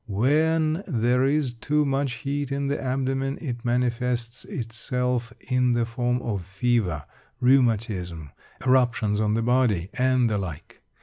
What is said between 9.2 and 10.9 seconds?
the body, and the like.